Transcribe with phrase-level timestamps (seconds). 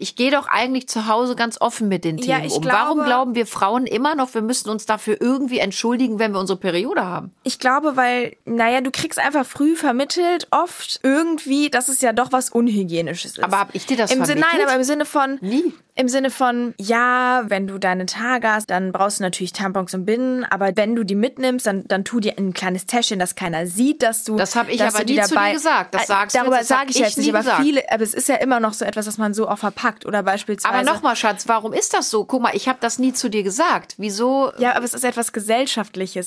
[0.00, 2.62] Ich gehe doch eigentlich zu Hause ganz offen mit den Ja, Themen ich um.
[2.62, 6.38] glaube- Warum glauben wir Frauen immer noch, wir müssen uns dafür irgendwie entschuldigen, wenn wir
[6.38, 7.32] unsere Periode haben?
[7.42, 12.30] Ich glaube, weil, naja, du kriegst einfach früh vermittelt, oft irgendwie, dass es ja doch
[12.30, 13.42] was Unhygienisches ist.
[13.42, 14.52] Aber hab ich dir das Im Sinne, vermittelt?
[14.58, 15.72] Nein, aber im Sinne von, Nie.
[15.98, 20.04] Im Sinne von, ja, wenn du deine Tage hast, dann brauchst du natürlich Tampons und
[20.04, 23.66] Binden, aber wenn du die mitnimmst, dann, dann tu dir ein kleines Täschchen, dass keiner
[23.66, 24.36] sieht, dass du.
[24.36, 25.94] Das hab ich aber nie zu dir dabei, gesagt.
[25.94, 27.62] Das Äh, sagst du Darüber sage ich ich jetzt nicht, nie aber gesagt.
[27.62, 30.22] viele, aber es ist ja immer noch so etwas, dass man so auch verpackt oder
[30.22, 30.72] beispielsweise.
[30.72, 32.24] Aber nochmal, Schatz, warum ist das so?
[32.24, 33.96] Guck mal, ich habe das nie zu dir gesagt.
[33.98, 34.52] Wieso?
[34.58, 36.26] Ja, aber es ist etwas Gesellschaftliches.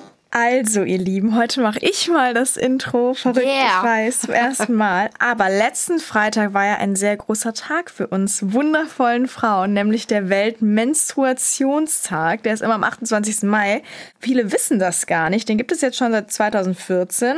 [0.33, 3.13] Also, ihr Lieben, heute mache ich mal das Intro.
[3.13, 3.79] Verrückt, Yeah.
[3.79, 5.09] ich weiß, zum ersten Mal.
[5.19, 10.29] Aber letzten Freitag war ja ein sehr großer Tag für uns wundervollen Frauen, nämlich der
[10.29, 12.43] Weltmenstruationstag.
[12.43, 13.43] Der ist immer am 28.
[13.43, 13.83] Mai.
[14.19, 15.49] Viele wissen das gar nicht.
[15.49, 17.35] Den gibt es jetzt schon seit 2014,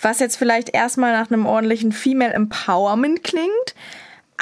[0.00, 3.76] was jetzt vielleicht erstmal nach einem ordentlichen Female Empowerment klingt.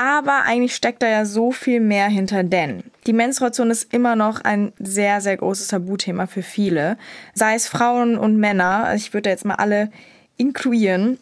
[0.00, 4.40] Aber eigentlich steckt da ja so viel mehr hinter, denn die Menstruation ist immer noch
[4.40, 6.96] ein sehr, sehr großes Tabuthema für viele.
[7.34, 9.90] Sei es Frauen und Männer, ich würde da jetzt mal alle
[10.38, 11.18] inkludieren.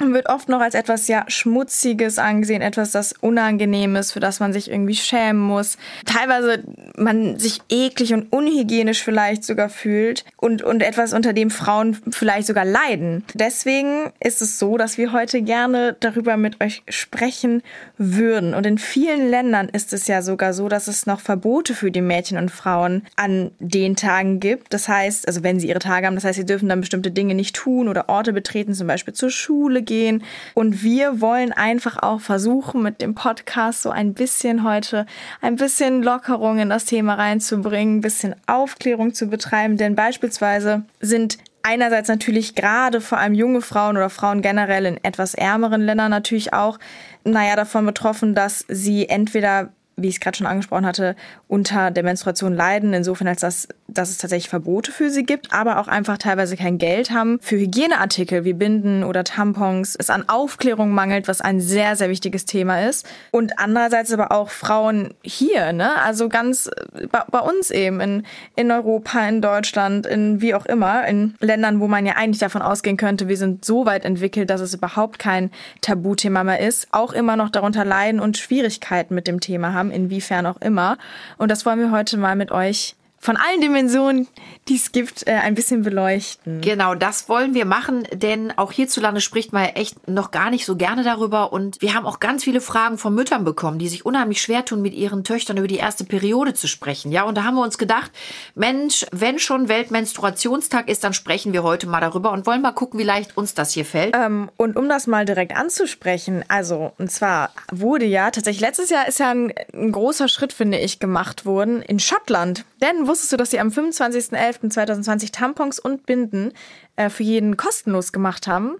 [0.00, 4.70] Wird oft noch als etwas ja Schmutziges angesehen, etwas das Unangenehmes, für das man sich
[4.70, 5.76] irgendwie schämen muss.
[6.06, 6.62] Teilweise
[6.96, 12.46] man sich eklig und unhygienisch vielleicht sogar fühlt und, und etwas, unter dem Frauen vielleicht
[12.46, 13.24] sogar leiden.
[13.34, 17.62] Deswegen ist es so, dass wir heute gerne darüber mit euch sprechen
[17.98, 18.54] würden.
[18.54, 22.00] Und in vielen Ländern ist es ja sogar so, dass es noch Verbote für die
[22.00, 24.72] Mädchen und Frauen an den Tagen gibt.
[24.72, 27.34] Das heißt, also wenn sie ihre Tage haben, das heißt, sie dürfen dann bestimmte Dinge
[27.34, 30.22] nicht tun oder Orte betreten, zum Beispiel zur Schule gehen.
[30.54, 35.04] Und wir wollen einfach auch versuchen, mit dem Podcast so ein bisschen heute
[35.40, 39.76] ein bisschen Lockerung in das Thema reinzubringen, ein bisschen Aufklärung zu betreiben.
[39.76, 45.34] Denn beispielsweise sind einerseits natürlich gerade vor allem junge Frauen oder Frauen generell in etwas
[45.34, 46.78] ärmeren Ländern natürlich auch,
[47.24, 49.70] naja, davon betroffen, dass sie entweder
[50.02, 51.14] wie ich es gerade schon angesprochen hatte,
[51.50, 55.80] unter der Menstruation leiden, insofern als dass, dass es tatsächlich Verbote für sie gibt, aber
[55.80, 60.92] auch einfach teilweise kein Geld haben für Hygieneartikel wie Binden oder Tampons, es an Aufklärung
[60.92, 63.04] mangelt, was ein sehr, sehr wichtiges Thema ist.
[63.32, 66.00] Und andererseits aber auch Frauen hier, ne?
[66.02, 68.22] Also ganz äh, bei, bei uns eben in,
[68.54, 72.62] in Europa, in Deutschland, in wie auch immer, in Ländern, wo man ja eigentlich davon
[72.62, 75.50] ausgehen könnte, wir sind so weit entwickelt, dass es überhaupt kein
[75.80, 80.46] Tabuthema mehr ist, auch immer noch darunter leiden und Schwierigkeiten mit dem Thema haben, inwiefern
[80.46, 80.96] auch immer.
[81.40, 84.28] Und das wollen wir heute mal mit euch von allen Dimensionen,
[84.68, 86.62] die es gibt, äh, ein bisschen beleuchten.
[86.62, 90.64] Genau, das wollen wir machen, denn auch hierzulande spricht man ja echt noch gar nicht
[90.64, 94.06] so gerne darüber und wir haben auch ganz viele Fragen von Müttern bekommen, die sich
[94.06, 97.12] unheimlich schwer tun, mit ihren Töchtern über die erste Periode zu sprechen.
[97.12, 98.10] Ja, und da haben wir uns gedacht,
[98.54, 102.98] Mensch, wenn schon Weltmenstruationstag ist, dann sprechen wir heute mal darüber und wollen mal gucken,
[102.98, 104.16] wie leicht uns das hier fällt.
[104.16, 109.06] Ähm, und um das mal direkt anzusprechen, also, und zwar wurde ja tatsächlich letztes Jahr
[109.06, 112.64] ist ja ein, ein großer Schritt, finde ich, gemacht worden in Schottland.
[112.80, 116.52] Denn wusstest du, dass sie am 25.11.2020 Tampons und Binden
[116.96, 118.76] äh, für jeden kostenlos gemacht haben?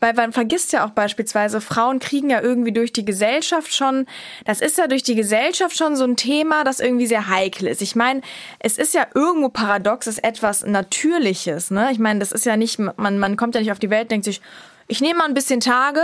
[0.00, 4.06] Weil man vergisst ja auch beispielsweise, Frauen kriegen ja irgendwie durch die Gesellschaft schon,
[4.44, 7.82] das ist ja durch die Gesellschaft schon so ein Thema, das irgendwie sehr heikel ist.
[7.82, 8.22] Ich meine,
[8.58, 11.90] es ist ja irgendwo paradox, es ist etwas Natürliches, ne?
[11.92, 14.24] Ich meine, das ist ja nicht, man, man kommt ja nicht auf die Welt, denkt
[14.24, 14.40] sich,
[14.86, 16.02] ich nehme mal ein bisschen Tage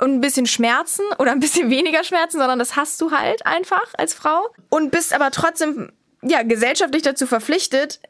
[0.00, 3.86] und ein bisschen Schmerzen oder ein bisschen weniger Schmerzen, sondern das hast du halt einfach
[3.98, 5.92] als Frau und bist aber trotzdem,
[6.22, 8.00] ja, gesellschaftlich dazu verpflichtet,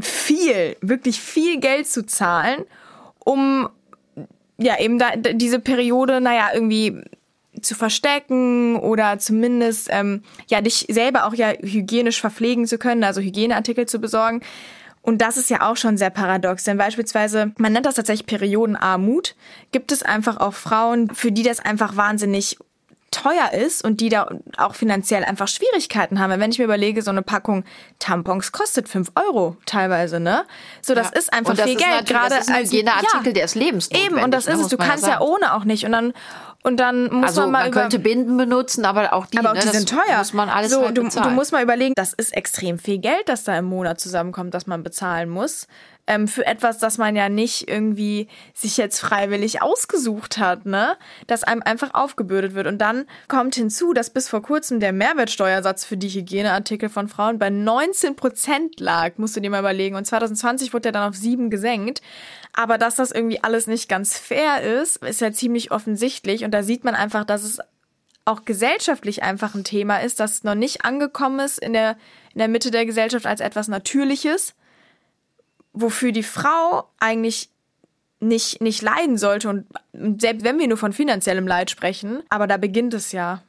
[0.00, 2.64] viel, wirklich viel Geld zu zahlen,
[3.18, 3.68] um
[4.58, 7.02] ja, eben da, diese Periode, naja, irgendwie
[7.62, 13.20] zu verstecken oder zumindest ähm, ja dich selber auch ja hygienisch verpflegen zu können, also
[13.20, 14.42] Hygieneartikel zu besorgen.
[15.02, 19.36] Und das ist ja auch schon sehr paradox, denn beispielsweise, man nennt das tatsächlich Periodenarmut,
[19.70, 22.58] gibt es einfach auch Frauen, für die das einfach wahnsinnig
[23.10, 26.38] teuer ist und die da auch finanziell einfach Schwierigkeiten haben.
[26.40, 27.64] Wenn ich mir überlege, so eine Packung
[27.98, 30.44] Tampons kostet fünf Euro teilweise, ne?
[30.82, 31.18] So, das Ja.
[31.18, 32.06] ist einfach das viel ist Geld.
[32.06, 34.68] Gerade das ist ein als- Hygieneartikel, der ist lebensnotwendig, Eben, und das ne, ist es.
[34.68, 35.84] Du ja kannst ja ohne auch nicht.
[35.86, 36.12] Und dann,
[36.62, 39.50] und dann muss Also man mal man über, könnte Binden benutzen, aber auch die, aber
[39.50, 40.18] auch ne, die sind teuer.
[40.18, 41.28] muss man alles so, halt du, bezahlen.
[41.28, 44.66] du musst mal überlegen, das ist extrem viel Geld, das da im Monat zusammenkommt, das
[44.66, 45.68] man bezahlen muss.
[46.06, 50.96] Ähm, für etwas, das man ja nicht irgendwie sich jetzt freiwillig ausgesucht hat, ne?
[51.26, 52.66] Das einem einfach aufgebürdet wird.
[52.66, 57.38] Und dann kommt hinzu, dass bis vor kurzem der Mehrwertsteuersatz für die Hygieneartikel von Frauen
[57.38, 59.96] bei 19 Prozent lag, musst du dir mal überlegen.
[59.96, 62.02] Und 2020 wurde er dann auf sieben gesenkt.
[62.52, 66.44] Aber dass das irgendwie alles nicht ganz fair ist, ist ja ziemlich offensichtlich.
[66.44, 67.58] Und da sieht man einfach, dass es
[68.24, 71.96] auch gesellschaftlich einfach ein Thema ist, das noch nicht angekommen ist in der,
[72.34, 74.54] in der Mitte der Gesellschaft als etwas Natürliches,
[75.76, 77.50] wofür die Frau eigentlich
[78.18, 79.48] nicht, nicht leiden sollte.
[79.48, 79.66] Und
[80.20, 83.42] selbst wenn wir nur von finanziellem Leid sprechen, aber da beginnt es ja.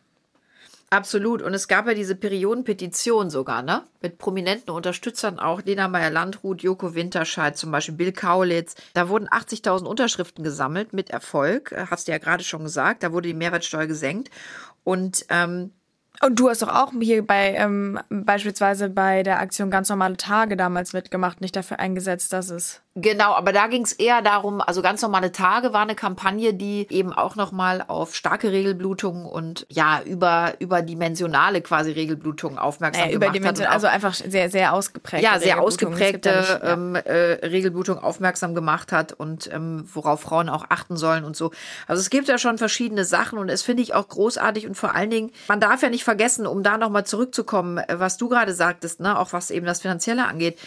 [0.89, 1.41] Absolut.
[1.41, 3.83] Und es gab ja diese Periodenpetition sogar, ne?
[4.01, 5.61] Mit prominenten Unterstützern auch.
[5.63, 8.75] Lena Meyer-Landrut, Joko Winterscheid, zum Beispiel Bill Kaulitz.
[8.93, 11.75] Da wurden 80.000 Unterschriften gesammelt mit Erfolg.
[11.89, 13.03] Hast du ja gerade schon gesagt.
[13.03, 14.29] Da wurde die Mehrwertsteuer gesenkt.
[14.85, 15.71] Und ähm,
[16.23, 20.57] und du hast doch auch hier bei ähm, beispielsweise bei der Aktion ganz normale Tage
[20.57, 24.81] damals mitgemacht, nicht dafür eingesetzt, dass es Genau, aber da ging es eher darum, also
[24.81, 30.01] ganz normale Tage war eine Kampagne, die eben auch nochmal auf starke Regelblutungen und ja,
[30.03, 33.67] über überdimensionale quasi Regelblutungen aufmerksam äh, gemacht hat.
[33.67, 35.23] Also einfach sehr, sehr ausgeprägte.
[35.23, 36.73] Ja, sehr ausgeprägte nicht, ja.
[36.73, 41.51] ähm, äh, Regelblutung aufmerksam gemacht hat und ähm, worauf Frauen auch achten sollen und so.
[41.85, 44.95] Also es gibt ja schon verschiedene Sachen und es finde ich auch großartig und vor
[44.95, 49.01] allen Dingen, man darf ja nicht vergessen, um da nochmal zurückzukommen, was du gerade sagtest,
[49.01, 50.57] ne, auch was eben das Finanzielle angeht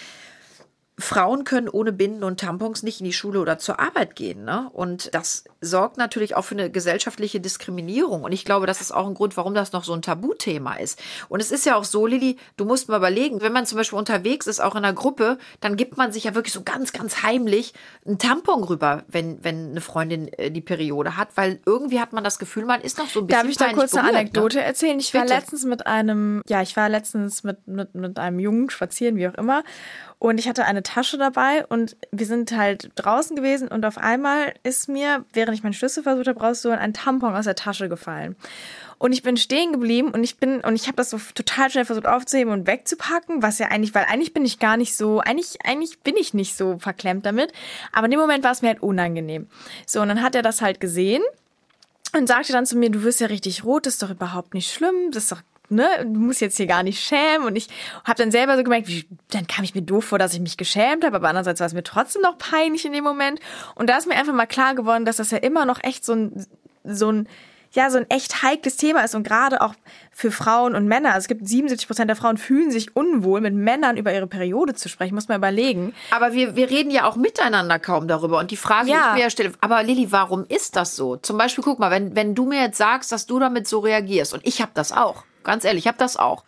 [1.00, 4.44] Frauen können ohne Binden und Tampons nicht in die Schule oder zur Arbeit gehen.
[4.44, 4.68] Ne?
[4.72, 8.22] Und das sorgt natürlich auch für eine gesellschaftliche Diskriminierung.
[8.24, 11.00] Und ich glaube, das ist auch ein Grund, warum das noch so ein Tabuthema ist.
[11.28, 13.98] Und es ist ja auch so, Lilly, du musst mal überlegen, wenn man zum Beispiel
[13.98, 17.22] unterwegs ist, auch in einer Gruppe, dann gibt man sich ja wirklich so ganz, ganz
[17.22, 17.74] heimlich
[18.06, 22.24] einen Tampon rüber, wenn, wenn eine Freundin äh, die Periode hat, weil irgendwie hat man
[22.24, 23.42] das Gefühl, man ist noch so ein bisschen.
[23.42, 24.64] Darf ich da kurz berührt, eine Anekdote ne?
[24.64, 24.98] erzählen?
[24.98, 25.28] Ich Bitte.
[25.28, 29.28] war letztens mit einem, ja, ich war letztens mit, mit, mit einem Jungen spazieren, wie
[29.28, 29.62] auch immer.
[30.18, 34.54] Und ich hatte eine Tasche dabei und wir sind halt draußen gewesen und auf einmal
[34.64, 38.34] ist mir, während ich meinen Schlüssel versucht habe rauszuholen, ein Tampon aus der Tasche gefallen.
[38.98, 41.84] Und ich bin stehen geblieben und ich bin und ich habe das so total schnell
[41.84, 45.58] versucht aufzuheben und wegzupacken, was ja eigentlich, weil eigentlich bin ich gar nicht so, eigentlich
[45.64, 47.52] eigentlich bin ich nicht so verklemmt damit,
[47.92, 49.46] aber in dem Moment war es mir halt unangenehm.
[49.86, 51.22] So und dann hat er das halt gesehen
[52.16, 54.72] und sagte dann zu mir, du wirst ja richtig rot, das ist doch überhaupt nicht
[54.72, 57.46] schlimm, das ist doch ne, du musst jetzt hier gar nicht schämen.
[57.46, 57.68] Und ich
[58.04, 60.56] habe dann selber so gemerkt, wie, dann kam ich mir doof vor, dass ich mich
[60.56, 63.40] geschämt habe, aber andererseits war es mir trotzdem noch peinlich in dem Moment.
[63.74, 66.12] Und da ist mir einfach mal klar geworden, dass das ja immer noch echt so
[66.14, 66.46] ein,
[66.84, 67.28] so ein,
[67.72, 69.74] ja, so ein echt heikles Thema ist und gerade auch
[70.10, 71.10] für Frauen und Männer.
[71.10, 74.74] Also es gibt 77 Prozent der Frauen fühlen sich unwohl, mit Männern über ihre Periode
[74.74, 75.14] zu sprechen.
[75.14, 75.94] Muss man überlegen.
[76.10, 78.38] Aber wir, wir reden ja auch miteinander kaum darüber.
[78.40, 78.96] Und die Frage, Ja.
[78.96, 81.14] die ich mir ja stelle, aber Lilly, warum ist das so?
[81.16, 84.34] Zum Beispiel, guck mal, wenn, wenn du mir jetzt sagst, dass du damit so reagierst,
[84.34, 86.44] und ich habe das auch, ganz ehrlich, ich habe das auch.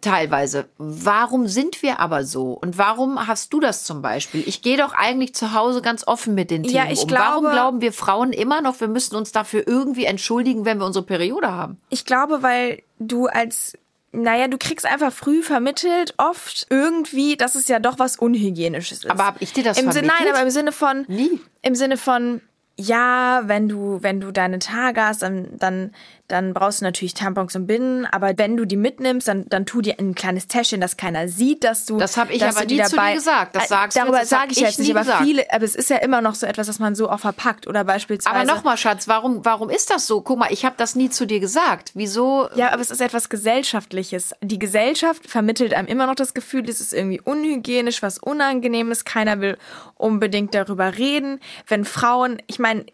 [0.00, 0.66] Teilweise.
[0.76, 2.52] Warum sind wir aber so?
[2.52, 4.42] Und warum hast du das zum Beispiel?
[4.46, 7.10] Ich gehe doch eigentlich zu Hause ganz offen mit den Themen Ja, ich um.
[7.10, 10.84] Warum glaube- glauben wir Frauen immer noch, wir müssen uns dafür irgendwie entschuldigen, wenn wir
[10.84, 11.80] unsere Periode haben?
[11.88, 13.78] Ich glaube, weil du als
[14.16, 19.10] naja, du kriegst einfach früh vermittelt, oft irgendwie, dass es ja doch was Unhygienisches ist.
[19.10, 20.20] Aber hab ich dir das Im Sinne, vermittelt?
[20.26, 21.40] Nein, aber im Sinne von, Nie.
[21.62, 22.40] im Sinne von,
[22.76, 25.94] ja, wenn du, wenn du deine Tage hast, dann, dann,
[26.28, 29.82] dann brauchst du natürlich Tampons und Binden, aber wenn du die mitnimmst, dann, dann tu
[29.82, 31.98] dir in ein kleines Täschchen, dass keiner sieht, dass du.
[31.98, 33.54] Das hab ich aber du nie zu dir dabei, gesagt.
[33.54, 35.24] Das Äh, sagst du Darüber das hab sage ich ich jetzt nicht, nie aber gesagt.
[35.24, 37.84] viele, aber es ist ja immer noch so etwas, dass man so auch verpackt oder
[37.84, 38.34] beispielsweise.
[38.34, 40.22] Aber nochmal, Schatz, warum, warum ist das so?
[40.22, 41.90] Guck mal, ich habe das nie zu dir gesagt.
[41.94, 42.48] Wieso?
[42.54, 44.34] Ja, aber es ist etwas Gesellschaftliches.
[44.40, 49.04] Die Gesellschaft vermittelt einem immer noch das Gefühl, es ist irgendwie unhygienisch, was Unangenehmes.
[49.04, 49.58] Keiner will
[49.96, 51.40] unbedingt darüber reden.
[51.66, 52.86] Wenn Frauen, ich meine,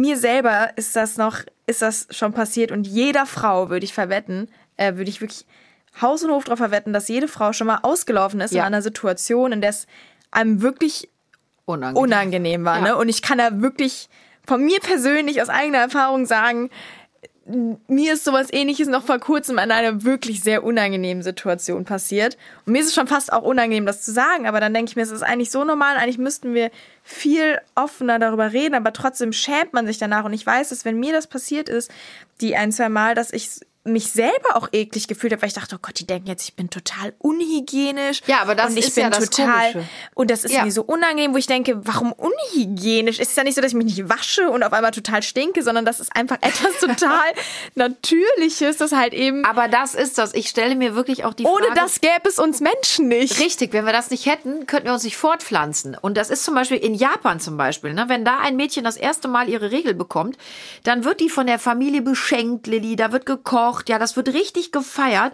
[0.00, 4.48] mir selber ist das noch, ist das schon passiert und jeder Frau würde ich verwetten,
[4.76, 5.46] äh, würde ich wirklich
[6.00, 8.60] Haus und Hof drauf verwetten, dass jede Frau schon mal ausgelaufen ist Ja.
[8.62, 9.86] in einer Situation, in der es
[10.30, 11.08] einem wirklich
[11.64, 12.02] Unangenehm.
[12.02, 12.76] unangenehm war.
[12.76, 12.82] Ja.
[12.82, 12.96] Ne?
[12.96, 14.08] Und ich kann da wirklich
[14.46, 16.70] von mir persönlich aus eigener Erfahrung sagen,
[17.86, 22.36] mir ist sowas ähnliches noch vor kurzem in einer wirklich sehr unangenehmen Situation passiert.
[22.64, 24.96] Und mir ist es schon fast auch unangenehm, das zu sagen, aber dann denke ich
[24.96, 26.70] mir, es ist eigentlich so normal, eigentlich müssten wir
[27.02, 30.24] viel offener darüber reden, aber trotzdem schämt man sich danach.
[30.24, 31.90] Und ich weiß, dass wenn mir das passiert ist,
[32.40, 33.50] die ein, zwei Mal, dass ich
[33.86, 36.54] mich selber auch eklig gefühlt habe, weil ich dachte, oh Gott, die denken jetzt, ich
[36.54, 38.20] bin total unhygienisch.
[38.26, 39.88] Ja, aber das und ich ist bin ja das total Komische.
[40.14, 40.64] und das ist Ja.
[40.64, 43.18] mir so unangenehm, wo ich denke, warum unhygienisch?
[43.20, 45.62] Es ist ja nicht so, dass ich mich nicht wasche und auf einmal total stinke,
[45.62, 47.24] sondern das ist einfach etwas total
[47.74, 50.34] Natürliches, das halt eben, Aber das ist das.
[50.34, 51.80] Ich stelle mir wirklich auch die ohne Frage.
[51.80, 53.38] das gäbe es uns Menschen nicht.
[53.40, 55.96] Richtig, wenn wir das nicht hätten, könnten wir uns nicht fortpflanzen.
[56.00, 58.04] Und das ist zum Beispiel in Japan zum Beispiel, ne?
[58.08, 60.36] wenn da ein Mädchen das erste Mal ihre Regel bekommt,
[60.84, 64.72] dann wird die von der Familie beschenkt, Lilly, da wird gekocht, ja, das wird richtig
[64.72, 65.32] gefeiert.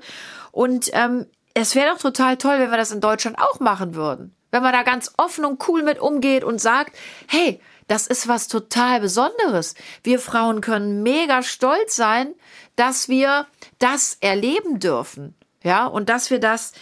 [0.51, 4.35] Und ähm, es wäre doch total toll, wenn wir das in Deutschland auch machen würden.
[4.51, 6.97] Wenn man da ganz offen und cool mit umgeht und sagt,
[7.29, 9.75] hey, das ist was total Besonderes.
[10.03, 12.35] Wir Frauen können mega stolz sein,
[12.77, 13.47] dass wir
[13.79, 15.35] das erleben dürfen.
[15.63, 16.73] Ja, und dass wir das,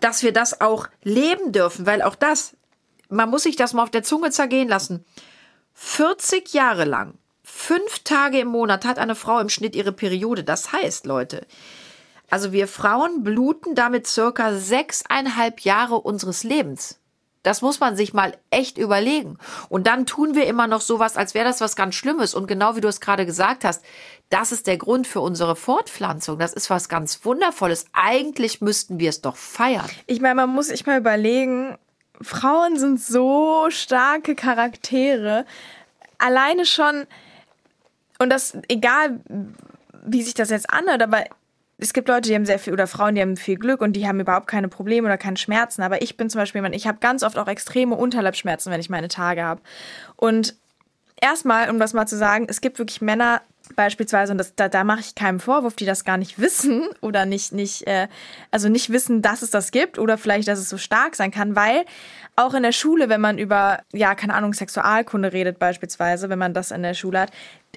[0.00, 2.56] dass wir das auch leben dürfen, weil auch das,
[3.08, 5.04] man muss sich das mal auf der Zunge zergehen lassen.
[5.74, 7.14] 40 Jahre lang,
[7.54, 10.42] fünf Tage im Monat hat eine Frau im Schnitt ihre Periode.
[10.42, 11.46] Das heißt, Leute,
[12.30, 16.98] also wir Frauen bluten damit circa sechseinhalb Jahre unseres Lebens.
[17.42, 19.36] Das muss man sich mal echt überlegen.
[19.68, 22.34] Und dann tun wir immer noch sowas, als wäre das was ganz Schlimmes.
[22.34, 23.84] Und genau wie du es gerade gesagt hast,
[24.30, 26.38] das ist der Grund für unsere Fortpflanzung.
[26.38, 27.86] Das ist was ganz Wundervolles.
[27.92, 29.90] Eigentlich müssten wir es doch feiern.
[30.06, 31.76] Ich meine, man muss sich mal überlegen,
[32.20, 35.44] Frauen sind so starke Charaktere.
[36.18, 37.06] Alleine schon,
[38.22, 39.20] und das, egal
[40.04, 41.24] wie sich das jetzt anhört, aber
[41.78, 44.06] es gibt Leute, die haben sehr viel, oder Frauen, die haben viel Glück und die
[44.06, 45.82] haben überhaupt keine Probleme oder keine Schmerzen.
[45.82, 48.90] Aber ich bin zum Beispiel jemand, ich habe ganz oft auch extreme Unterleibsschmerzen, wenn ich
[48.90, 49.60] meine Tage habe.
[50.16, 50.54] Und
[51.20, 53.42] erstmal, um das mal zu sagen, es gibt wirklich Männer,
[53.76, 57.26] beispielsweise, und das, da, da mache ich keinen Vorwurf, die das gar nicht wissen oder
[57.26, 58.08] nicht, nicht, äh,
[58.50, 61.56] also nicht wissen, dass es das gibt oder vielleicht, dass es so stark sein kann,
[61.56, 61.84] weil
[62.34, 66.54] auch in der Schule, wenn man über, ja, keine Ahnung, Sexualkunde redet beispielsweise, wenn man
[66.54, 67.30] das in der Schule hat,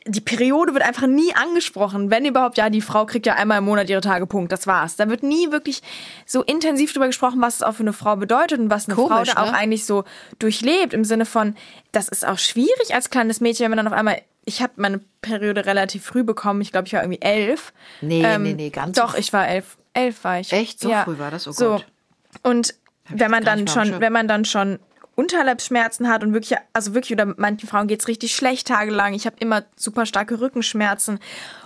[0.08, 2.12] die Periode wird einfach nie angesprochen.
[2.12, 4.96] Wenn überhaupt, ja, die Frau kriegt ja einmal im Monat ihre Tage, Punkt, das war's.
[4.98, 5.82] Da wird nie wirklich
[6.25, 9.10] so intensiv drüber gesprochen, was es auch für eine Frau bedeutet und was eine Komisch,
[9.10, 9.50] Frau da ne?
[9.50, 10.04] auch eigentlich so
[10.38, 10.94] durchlebt.
[10.94, 11.56] Im Sinne von,
[11.92, 15.02] das ist auch schwierig als kleines Mädchen, wenn man dann auf einmal ich habe meine
[15.22, 16.62] Periode relativ früh bekommen.
[16.62, 17.74] Ich glaube, ich war irgendwie elf.
[18.02, 19.78] Nee, ähm, nee, nee, ganz Doch, ich war elf.
[19.94, 20.52] Elf war ich.
[20.54, 20.80] Echt?
[20.80, 21.04] So ja.
[21.04, 21.48] früh war das?
[21.48, 21.70] Oh so.
[21.72, 21.86] Gott.
[22.44, 22.75] Und
[23.10, 24.80] wenn man dann schon, wenn man dann schon
[25.16, 29.14] Unterleibsschmerzen hat und wirklich, also wirklich, oder manchen Frauen geht's richtig schlecht tagelang.
[29.14, 31.20] Ich habe immer super starke Rückenschmerzen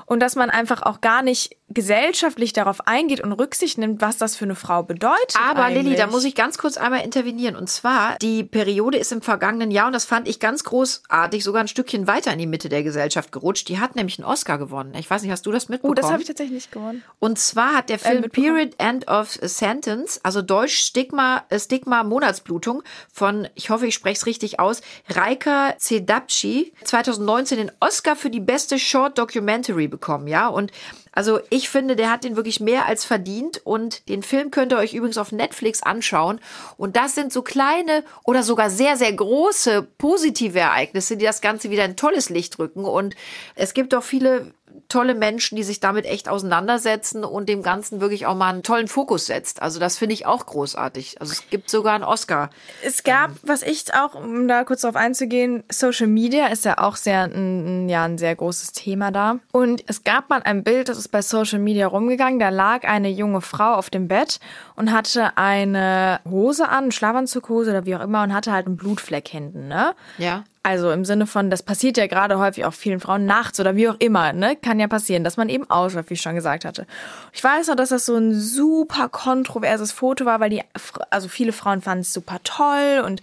[0.09, 4.35] und dass man einfach auch gar nicht gesellschaftlich darauf eingeht und Rücksicht nimmt, was das
[4.35, 5.35] für eine Frau bedeutet.
[5.39, 5.83] Aber eigentlich.
[5.83, 7.55] Lilly, da muss ich ganz kurz einmal intervenieren.
[7.55, 11.61] Und zwar, die Periode ist im vergangenen Jahr, und das fand ich ganz großartig, sogar
[11.61, 13.69] ein Stückchen weiter in die Mitte der Gesellschaft gerutscht.
[13.69, 14.95] Die hat nämlich einen Oscar gewonnen.
[14.95, 15.91] Ich weiß nicht, hast du das mitbekommen?
[15.91, 17.03] Oh, das habe ich tatsächlich nicht gewonnen.
[17.19, 21.59] Und zwar hat der äh, Film äh, Period End of Sentence, also Deutsch Stigma, äh,
[21.59, 22.81] Stigma Monatsblutung
[23.13, 28.39] von, ich hoffe, ich spreche es richtig aus, Reika Cedapci 2019 den Oscar für die
[28.39, 30.47] beste Short Documentary bekommen bekommen, ja.
[30.47, 30.71] Und
[31.11, 34.77] also ich finde, der hat den wirklich mehr als verdient und den Film könnt ihr
[34.77, 36.39] euch übrigens auf Netflix anschauen.
[36.77, 41.71] Und das sind so kleine oder sogar sehr, sehr große positive Ereignisse, die das Ganze
[41.71, 42.85] wieder in tolles Licht rücken.
[42.85, 43.15] Und
[43.55, 44.53] es gibt auch viele
[44.89, 48.87] tolle Menschen, die sich damit echt auseinandersetzen und dem Ganzen wirklich auch mal einen tollen
[48.87, 49.61] Fokus setzt.
[49.61, 51.21] Also das finde ich auch großartig.
[51.21, 52.49] Also es gibt sogar einen Oscar.
[52.83, 56.95] Es gab, was ich auch, um da kurz darauf einzugehen, Social Media ist ja auch
[56.95, 59.37] sehr ein, ja, ein sehr großes Thema da.
[59.51, 62.39] Und es gab mal ein Bild, das ist bei Social Media rumgegangen.
[62.39, 64.39] Da lag eine junge Frau auf dem Bett
[64.75, 69.27] und hatte eine Hose an, Schlafanzughose oder wie auch immer und hatte halt einen Blutfleck
[69.27, 69.93] hinten, ne?
[70.17, 70.43] Ja.
[70.61, 73.87] Also im Sinne von, das passiert ja gerade häufig auch vielen Frauen nachts oder wie
[73.87, 74.57] auch immer, ne?
[74.57, 76.85] Kann ja passieren, dass man eben ausläuft, wie ich schon gesagt hatte.
[77.31, 80.61] Ich weiß noch, dass das so ein super kontroverses Foto war, weil die,
[81.09, 83.21] also viele Frauen fanden es super toll und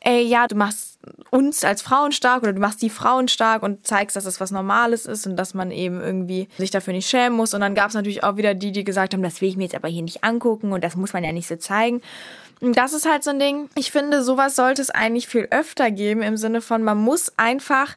[0.00, 0.98] ey, ja, du machst
[1.30, 4.50] uns als Frauen stark oder du machst die Frauen stark und zeigst, dass das was
[4.50, 7.54] Normales ist und dass man eben irgendwie sich dafür nicht schämen muss.
[7.54, 9.64] Und dann gab es natürlich auch wieder die, die gesagt haben, das will ich mir
[9.64, 12.00] jetzt aber hier nicht angucken und das muss man ja nicht so zeigen.
[12.72, 13.68] Das ist halt so ein Ding.
[13.74, 17.96] Ich finde, sowas sollte es eigentlich viel öfter geben im Sinne von, man muss einfach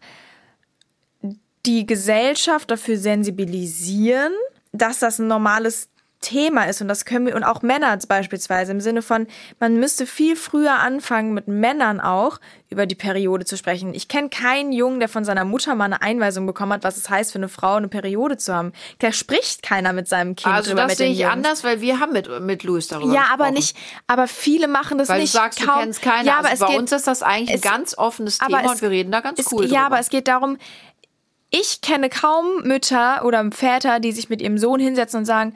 [1.66, 4.34] die Gesellschaft dafür sensibilisieren,
[4.72, 8.82] dass das ein normales Thema ist und das können wir und auch Männer beispielsweise im
[8.82, 9.28] Sinne von
[9.60, 13.94] man müsste viel früher anfangen mit Männern auch über die Periode zu sprechen.
[13.94, 17.10] Ich kenne keinen Jungen, der von seiner Mutter mal eine Einweisung bekommen hat, was es
[17.10, 18.74] heißt für eine Frau eine Periode zu haben.
[19.00, 20.84] Da spricht keiner mit seinem Kind also drüber.
[20.84, 23.42] Also das sehe ich anders, weil wir haben mit mit Louis darüber Ja, gesprochen.
[23.42, 25.34] aber nicht, aber viele machen das weil nicht.
[25.34, 25.76] Du sagst, kaum.
[25.76, 26.24] du kennst keiner.
[26.26, 28.82] Ja, aber also bei geht, uns ist das eigentlich ein ganz offenes Thema es, und
[28.82, 29.86] wir reden da ganz es, cool Ja, drüber.
[29.86, 30.58] aber es geht darum,
[31.50, 35.54] ich kenne kaum Mütter oder Väter, die sich mit ihrem Sohn hinsetzen und sagen,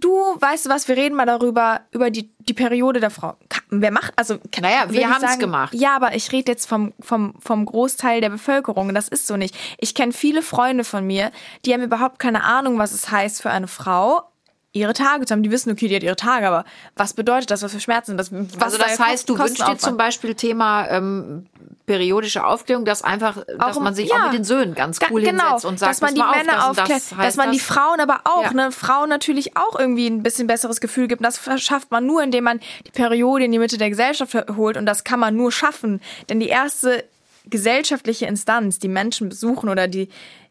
[0.00, 3.36] du, weißt du was, wir reden mal darüber, über die, die Periode der Frau.
[3.70, 5.74] Wer macht, also, naja, wir haben es gemacht.
[5.74, 8.92] Ja, aber ich rede jetzt vom, vom, vom Großteil der Bevölkerung.
[8.94, 9.56] Das ist so nicht.
[9.78, 11.30] Ich kenne viele Freunde von mir,
[11.64, 14.29] die haben überhaupt keine Ahnung, was es heißt für eine Frau,
[14.72, 15.42] ihre Tage zu haben.
[15.42, 18.16] Die wissen, okay, die hat ihre Tage, aber was bedeutet das, was für Schmerzen?
[18.16, 21.46] Das, was also das heißt, du wünschst dir zum Beispiel Thema ähm,
[21.86, 25.22] periodische Aufklärung, dass einfach, dass auch, man sich ja, auch mit den Söhnen ganz cool
[25.22, 27.98] genau, hinsetzt und sagt, dass man die Männer auf, aufklärt, das dass man die Frauen
[27.98, 28.52] aber auch, ja.
[28.52, 31.24] ne, Frauen natürlich auch irgendwie ein bisschen besseres Gefühl gibt.
[31.24, 34.86] Das schafft man nur, indem man die Periode in die Mitte der Gesellschaft holt und
[34.86, 37.04] das kann man nur schaffen, denn die erste
[37.46, 40.10] gesellschaftliche Instanz, die Menschen besuchen oder die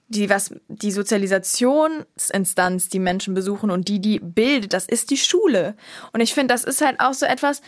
[0.09, 5.75] die was die Sozialisationsinstanz die Menschen besuchen und die die bildet, das ist die Schule.
[6.13, 7.61] Und ich finde, das ist halt auch so etwas,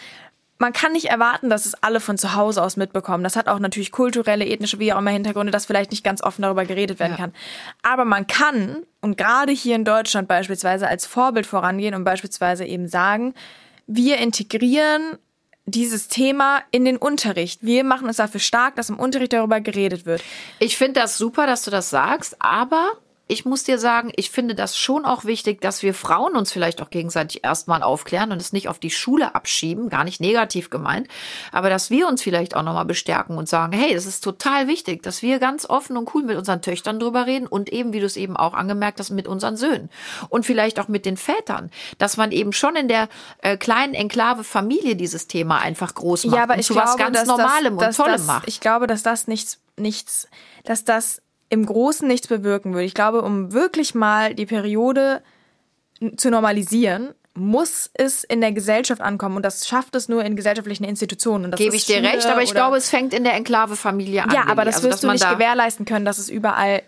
[0.61, 3.23] man kann nicht erwarten, dass es alle von zu Hause aus mitbekommen.
[3.23, 6.43] Das hat auch natürlich kulturelle, ethnische, wie auch immer Hintergründe, dass vielleicht nicht ganz offen
[6.43, 7.17] darüber geredet werden ja.
[7.17, 7.33] kann.
[7.81, 12.87] Aber man kann, und gerade hier in Deutschland beispielsweise, als Vorbild vorangehen und beispielsweise eben
[12.87, 13.33] sagen,
[13.87, 15.17] wir integrieren
[15.65, 17.63] dieses Thema in den Unterricht.
[17.63, 20.23] Wir machen uns dafür stark, dass im Unterricht darüber geredet wird.
[20.59, 22.91] Ich finde das super, dass du das sagst, aber
[23.31, 26.81] ich muss dir sagen, ich finde das schon auch wichtig, dass wir Frauen uns vielleicht
[26.81, 31.07] auch gegenseitig erstmal aufklären und es nicht auf die Schule abschieben, gar nicht negativ gemeint,
[31.53, 35.01] aber dass wir uns vielleicht auch nochmal bestärken und sagen, hey, das ist total wichtig,
[35.01, 38.05] dass wir ganz offen und cool mit unseren Töchtern drüber reden und eben, wie du
[38.05, 39.89] es eben auch angemerkt hast, mit unseren Söhnen
[40.27, 43.07] und vielleicht auch mit den Vätern, dass man eben schon in der
[43.41, 46.97] äh, kleinen Enklave Familie dieses Thema einfach groß macht ja, aber ich zu glaube, was
[46.97, 48.47] ganz dass Normalem das, und Tollem das, macht.
[48.49, 50.27] Ich glaube, dass das nichts, nichts,
[50.65, 51.21] dass das
[51.51, 52.85] im Großen nichts bewirken würde.
[52.85, 55.21] Ich glaube, um wirklich mal die Periode
[56.15, 60.85] zu normalisieren, muss es in der Gesellschaft ankommen und das schafft es nur in gesellschaftlichen
[60.85, 61.45] Institutionen.
[61.45, 64.31] Und Gebe ich dir recht, aber ich glaube, es fängt in der Enklave-Familie an.
[64.31, 66.83] Ja, aber das also, wirst du nicht gewährleisten können, dass es überall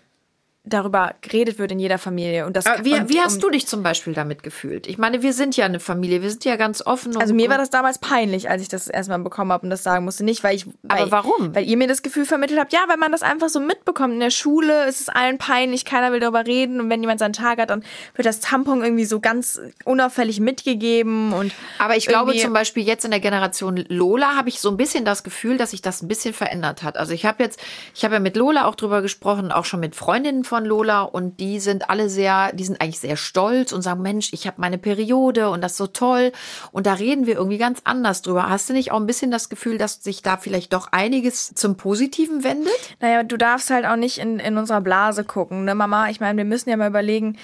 [0.66, 2.46] darüber geredet wird in jeder Familie.
[2.46, 4.86] Und das wie, und, wie hast du dich zum Beispiel damit gefühlt?
[4.86, 7.16] Ich meine, wir sind ja eine Familie, wir sind ja ganz offen.
[7.18, 10.06] also mir war das damals peinlich, als ich das erstmal bekommen habe und das sagen
[10.06, 10.24] musste.
[10.24, 10.66] Nicht, weil ich.
[10.82, 11.54] Weil, Aber warum?
[11.54, 14.14] Weil ihr mir das Gefühl vermittelt habt, ja, weil man das einfach so mitbekommt.
[14.14, 17.34] In der Schule ist es allen peinlich, keiner will darüber reden und wenn jemand seinen
[17.34, 21.52] Tag hat, dann wird das Tampon irgendwie so ganz unauffällig mitgegeben und.
[21.78, 25.04] Aber ich glaube zum Beispiel jetzt in der Generation Lola habe ich so ein bisschen
[25.04, 26.96] das Gefühl, dass sich das ein bisschen verändert hat.
[26.96, 27.60] Also ich habe jetzt,
[27.94, 31.40] ich habe ja mit Lola auch drüber gesprochen, auch schon mit Freundinnen von Lola und
[31.40, 34.78] die sind alle sehr, die sind eigentlich sehr stolz und sagen, Mensch, ich habe meine
[34.78, 36.32] Periode und das ist so toll.
[36.70, 38.48] Und da reden wir irgendwie ganz anders drüber.
[38.48, 41.76] Hast du nicht auch ein bisschen das Gefühl, dass sich da vielleicht doch einiges zum
[41.76, 42.72] Positiven wendet?
[43.00, 46.08] Naja, du darfst halt auch nicht in, in unserer Blase gucken, ne, Mama?
[46.10, 47.36] Ich meine, wir müssen ja mal überlegen,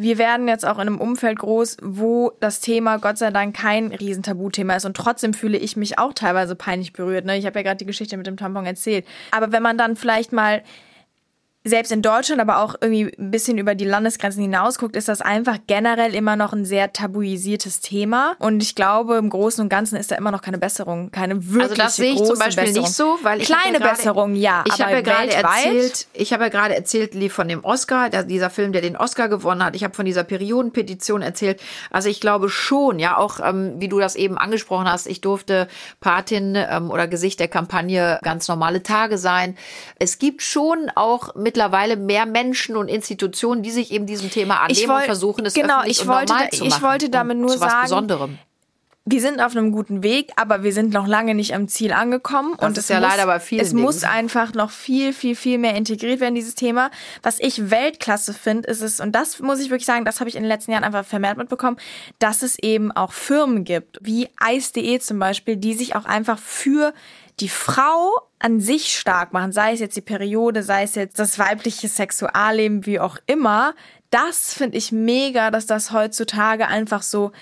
[0.00, 3.88] wir werden jetzt auch in einem Umfeld groß, wo das Thema Gott sei Dank kein
[3.88, 4.84] Riesentabuthema ist.
[4.84, 7.24] Und trotzdem fühle ich mich auch teilweise peinlich berührt.
[7.24, 7.36] Ne?
[7.36, 9.04] Ich habe ja gerade die Geschichte mit dem Tampon erzählt.
[9.32, 10.62] Aber wenn man dann vielleicht mal
[11.68, 15.20] selbst in Deutschland, aber auch irgendwie ein bisschen über die Landesgrenzen hinaus guckt, ist das
[15.20, 18.34] einfach generell immer noch ein sehr tabuisiertes Thema.
[18.38, 21.62] Und ich glaube, im Großen und Ganzen ist da immer noch keine Besserung, keine wirkliche
[21.62, 22.82] Also das sehe ich zum Beispiel Besserung.
[22.82, 24.64] nicht so, weil ich kleine ja Besserung, ja.
[24.66, 28.50] Ich habe ja gerade erzählt, ich habe ja gerade erzählt, lief von dem Oscar, dieser
[28.50, 29.76] Film, der den Oscar gewonnen hat.
[29.76, 31.60] Ich habe von dieser Periodenpetition erzählt.
[31.90, 35.68] Also ich glaube schon, ja, auch ähm, wie du das eben angesprochen hast, ich durfte
[36.00, 39.56] Patin ähm, oder Gesicht der Kampagne ganz normale Tage sein.
[39.98, 44.60] Es gibt schon auch mit mittlerweile mehr Menschen und Institutionen, die sich eben diesem Thema
[44.60, 46.68] annehmen wollt, und versuchen, es genau, öffentlich ich wollte, normal zu machen.
[46.68, 48.38] Ich wollte damit nur sagen, Besonderem
[49.10, 52.52] wir sind auf einem guten Weg, aber wir sind noch lange nicht am Ziel angekommen.
[52.58, 53.80] Das und ist ja muss, leider bei vielen Es Dingen.
[53.82, 56.90] muss einfach noch viel, viel, viel mehr integriert werden, dieses Thema.
[57.22, 60.36] Was ich Weltklasse finde, ist es, und das muss ich wirklich sagen, das habe ich
[60.36, 61.78] in den letzten Jahren einfach vermehrt mitbekommen,
[62.18, 66.92] dass es eben auch Firmen gibt, wie Ice.de zum Beispiel, die sich auch einfach für
[67.40, 71.38] die Frau an sich stark machen, sei es jetzt die Periode, sei es jetzt das
[71.38, 73.74] weibliche Sexualleben, wie auch immer,
[74.10, 77.32] das finde ich mega, dass das heutzutage einfach so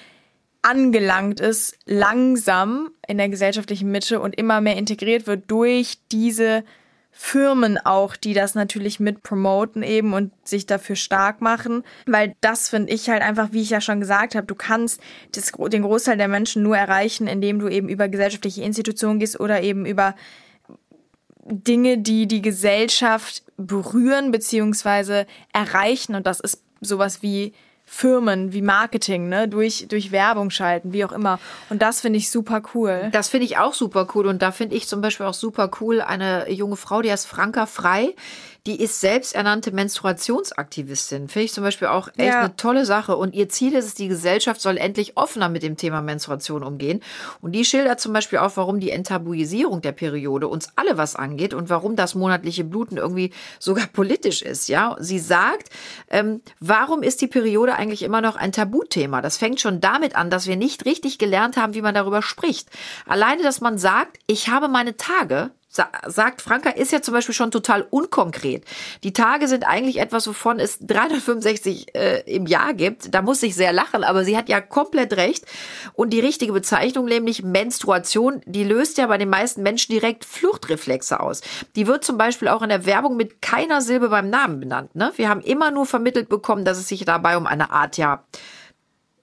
[0.63, 6.65] angelangt ist, langsam in der gesellschaftlichen Mitte und immer mehr integriert wird durch diese
[7.19, 12.69] Firmen auch, die das natürlich mit promoten eben und sich dafür stark machen, weil das
[12.69, 15.01] finde ich halt einfach, wie ich ja schon gesagt habe, du kannst
[15.33, 19.63] das, den Großteil der Menschen nur erreichen, indem du eben über gesellschaftliche Institutionen gehst oder
[19.63, 20.15] eben über
[21.47, 26.17] Dinge, die die Gesellschaft berühren beziehungsweise erreichen.
[26.17, 27.55] Und das ist sowas wie
[27.89, 31.39] Firmen wie Marketing, ne, durch, durch Werbung schalten, wie auch immer.
[31.71, 33.09] Und das finde ich super cool.
[33.13, 34.27] Das finde ich auch super cool.
[34.27, 37.65] Und da finde ich zum Beispiel auch super cool eine junge Frau, die heißt Franka
[37.65, 38.15] Frei
[38.67, 41.29] die ist selbsternannte Menstruationsaktivistin.
[41.29, 42.41] Finde ich zum Beispiel auch echt ja.
[42.41, 43.17] eine tolle Sache.
[43.17, 47.01] Und ihr Ziel ist es, die Gesellschaft soll endlich offener mit dem Thema Menstruation umgehen.
[47.41, 51.55] Und die schildert zum Beispiel auch, warum die Enttabuisierung der Periode uns alle was angeht
[51.55, 54.69] und warum das monatliche Bluten irgendwie sogar politisch ist.
[54.69, 55.71] Ja, sie sagt,
[56.11, 59.23] ähm, warum ist die Periode eigentlich immer noch ein Tabuthema?
[59.23, 62.69] Das fängt schon damit an, dass wir nicht richtig gelernt haben, wie man darüber spricht.
[63.07, 65.51] Alleine, dass man sagt, ich habe meine Tage,
[66.07, 68.65] sagt Franka, ist ja zum Beispiel schon total unkonkret.
[69.05, 73.15] Die Tage sind eigentlich etwas, wovon es 365 äh, im Jahr gibt.
[73.15, 75.45] Da muss ich sehr lachen, aber sie hat ja komplett recht.
[75.95, 81.21] Und die richtige Bezeichnung, nämlich Menstruation, die löst ja bei den meisten Menschen direkt Fluchtreflexe
[81.21, 81.41] aus.
[81.77, 84.95] Die wird zum Beispiel auch in der Werbung mit keiner Silbe beim Namen benannt.
[84.95, 85.13] Ne?
[85.17, 88.25] Wir haben immer nur vermittelt bekommen, dass es sich dabei um eine Art, ja,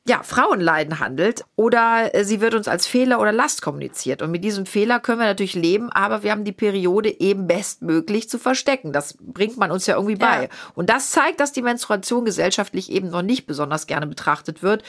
[0.05, 4.21] ja, Frauenleiden handelt oder äh, sie wird uns als Fehler oder Last kommuniziert.
[4.21, 8.29] Und mit diesem Fehler können wir natürlich leben, aber wir haben die Periode eben bestmöglich
[8.29, 8.91] zu verstecken.
[8.91, 10.43] Das bringt man uns ja irgendwie bei.
[10.43, 10.49] Ja.
[10.75, 14.83] Und das zeigt, dass die Menstruation gesellschaftlich eben noch nicht besonders gerne betrachtet wird.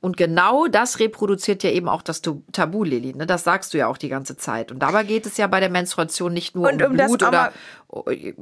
[0.00, 2.20] Und genau das reproduziert ja eben auch das
[2.52, 3.14] Tabu, Lilly.
[3.14, 3.26] Ne?
[3.26, 4.72] Das sagst du ja auch die ganze Zeit.
[4.72, 7.52] Und dabei geht es ja bei der Menstruation nicht nur und um, um Blut oder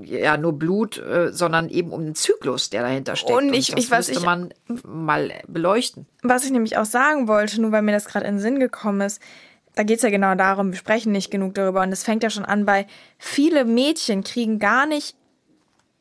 [0.03, 3.33] ja nur Blut, äh, sondern eben um den Zyklus, der dahinter steckt.
[3.33, 6.07] Und, ich, und das ich, was müsste ich, man mal beleuchten.
[6.25, 9.03] Was ich nämlich auch sagen wollte, nur weil mir das gerade in den Sinn gekommen
[9.03, 9.21] ist,
[9.77, 11.83] da geht es ja genau darum, wir sprechen nicht genug darüber.
[11.83, 12.87] Und es fängt ja schon an bei,
[13.19, 15.17] viele Mädchen kriegen gar nicht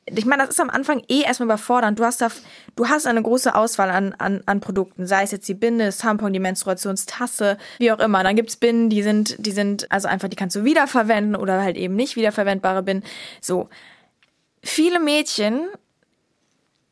[0.05, 1.97] ich meine, das ist am Anfang eh erstmal überfordernd.
[1.97, 2.29] Du hast da,
[2.75, 5.97] du hast eine große Auswahl an, an, an Produkten, sei es jetzt die Binde, das
[5.97, 8.23] Tampon, die Menstruationstasse, wie auch immer.
[8.23, 11.77] Dann gibt's Binden, die sind, die sind, also einfach, die kannst du wiederverwenden oder halt
[11.77, 13.07] eben nicht wiederverwendbare Binden.
[13.39, 13.69] So.
[14.61, 15.67] Viele Mädchen,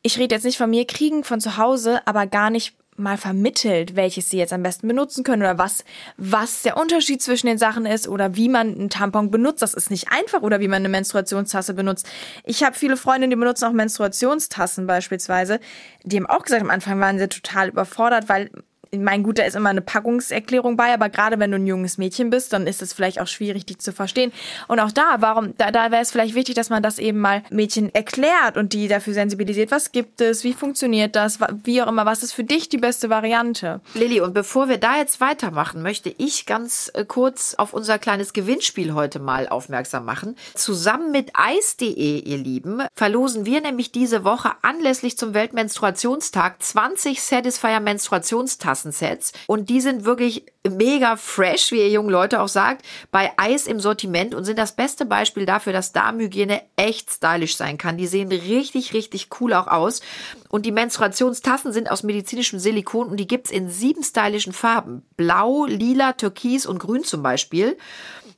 [0.02, 3.96] ich rede jetzt nicht von mir, kriegen von zu Hause aber gar nicht mal vermittelt,
[3.96, 5.84] welches sie jetzt am besten benutzen können oder was,
[6.16, 9.62] was der Unterschied zwischen den Sachen ist oder wie man einen Tampon benutzt.
[9.62, 12.06] Das ist nicht einfach oder wie man eine Menstruationstasse benutzt.
[12.44, 15.60] Ich habe viele Freundinnen, die benutzen auch Menstruationstassen beispielsweise.
[16.04, 18.50] Die haben auch gesagt, am Anfang waren sie total überfordert, weil
[18.96, 22.28] mein gut, da ist immer eine Packungserklärung bei, aber gerade wenn du ein junges Mädchen
[22.28, 24.32] bist, dann ist es vielleicht auch schwierig, dich zu verstehen.
[24.68, 27.42] Und auch da, warum, da, da wäre es vielleicht wichtig, dass man das eben mal
[27.50, 29.70] Mädchen erklärt und die dafür sensibilisiert.
[29.70, 30.44] Was gibt es?
[30.44, 31.38] Wie funktioniert das?
[31.64, 33.80] Wie auch immer, was ist für dich die beste Variante?
[33.94, 38.34] Lilly, und bevor wir da jetzt weitermachen, möchte ich ganz äh, kurz auf unser kleines
[38.34, 40.36] Gewinnspiel heute mal aufmerksam machen.
[40.54, 47.80] Zusammen mit Eis.de, ihr Lieben, verlosen wir nämlich diese Woche anlässlich zum Weltmenstruationstag 20 Satisfier
[47.80, 49.32] Menstruationstassen Kassensets.
[49.46, 53.80] Und die sind wirklich mega fresh, wie ihr jungen Leute auch sagt, bei Eis im
[53.80, 57.96] Sortiment und sind das beste Beispiel dafür, dass Darmhygiene echt stylisch sein kann.
[57.96, 60.00] Die sehen richtig, richtig cool auch aus.
[60.48, 65.02] Und die Menstruationstassen sind aus medizinischem Silikon und die gibt's in sieben stylischen Farben.
[65.16, 67.76] Blau, lila, türkis und grün zum Beispiel.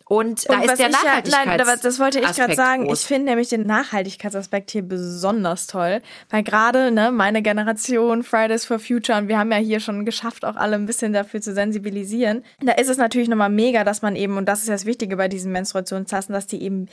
[0.07, 1.59] Und da und ist der Nachhaltigkeitsaspekt.
[1.59, 2.87] Ja, nein, das wollte ich gerade sagen.
[2.87, 3.01] Groß.
[3.01, 8.79] Ich finde nämlich den Nachhaltigkeitsaspekt hier besonders toll, weil gerade ne, meine Generation Fridays for
[8.79, 12.45] Future und wir haben ja hier schon geschafft, auch alle ein bisschen dafür zu sensibilisieren.
[12.61, 15.29] Da ist es natürlich nochmal mega, dass man eben und das ist das Wichtige bei
[15.29, 16.88] diesen Menstruationstassen, dass die eben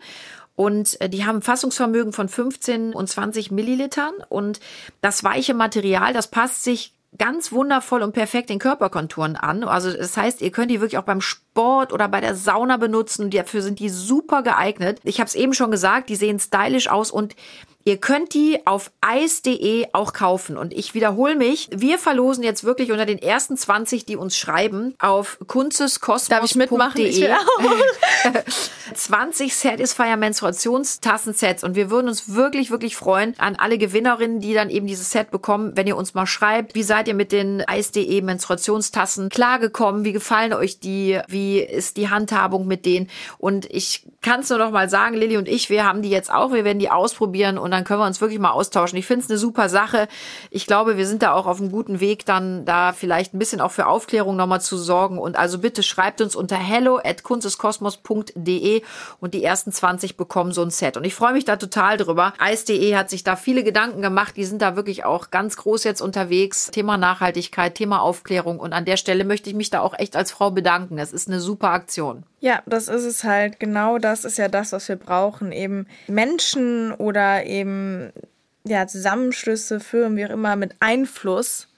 [0.55, 4.15] Und äh, die haben Fassungsvermögen von 15 und 20 Millilitern.
[4.29, 4.61] Und
[5.01, 9.65] das weiche Material, das passt sich ganz wundervoll und perfekt den Körperkonturen an.
[9.65, 13.31] Also das heißt, ihr könnt die wirklich auch beim Sport oder bei der Sauna benutzen.
[13.31, 15.01] Dafür sind die super geeignet.
[15.05, 17.37] Ich habe es eben schon gesagt, die sehen stylisch aus und
[17.87, 20.57] Ihr könnt die auf eis.de auch kaufen.
[20.57, 24.95] Und ich wiederhole mich, wir verlosen jetzt wirklich unter den ersten 20, die uns schreiben,
[24.99, 26.35] auf kunzeskosmos.de.
[26.35, 27.03] Darf ich mitmachen?
[27.03, 28.33] Ich will auch.
[28.95, 31.63] 20 Satisfier Menstruationstassensets.
[31.63, 35.31] Und wir würden uns wirklich, wirklich freuen an alle Gewinnerinnen, die dann eben dieses Set
[35.31, 40.05] bekommen, wenn ihr uns mal schreibt, wie seid ihr mit den eis.de Menstruationstassen klargekommen?
[40.05, 41.21] Wie gefallen euch die?
[41.29, 43.11] Wie ist die Handhabung mit denen?
[43.37, 46.33] Und ich kann es nur noch mal sagen, Lilly und ich, wir haben die jetzt
[46.33, 46.53] auch.
[46.53, 48.99] Wir werden die ausprobieren und dann können wir uns wirklich mal austauschen.
[48.99, 50.09] Ich finde es eine super Sache.
[50.51, 53.61] Ich glaube, wir sind da auch auf einem guten Weg, dann da vielleicht ein bisschen
[53.61, 55.19] auch für Aufklärung nochmal zu sorgen.
[55.19, 58.83] Und also bitte schreibt uns unter hello at kunsteskosmos.de
[59.21, 60.97] und die ersten 20 bekommen so ein Set.
[60.97, 62.33] Und ich freue mich da total drüber.
[62.39, 64.37] Eis.de hat sich da viele Gedanken gemacht.
[64.37, 66.71] Die sind da wirklich auch ganz groß jetzt unterwegs.
[66.71, 68.61] Thema Nachhaltigkeit, Thema Aufklärung.
[68.61, 70.97] Und an der Stelle möchte ich mich da auch echt als Frau bedanken.
[70.97, 72.25] Das ist eine super Aktion.
[72.45, 73.59] Ja, das ist es halt.
[73.59, 75.51] Genau das ist ja das, was wir brauchen.
[75.51, 78.13] Eben Menschen oder eben
[78.67, 81.69] ja, Zusammenschlüsse, Firmen, wie auch immer, mit Einfluss,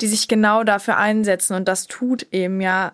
[0.00, 1.52] die sich genau dafür einsetzen.
[1.54, 2.92] Und das tut eben ja